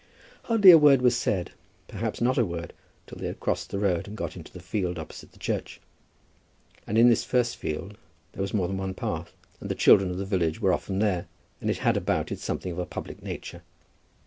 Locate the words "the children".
9.69-10.09